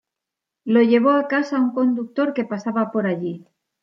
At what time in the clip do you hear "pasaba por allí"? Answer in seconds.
2.43-3.45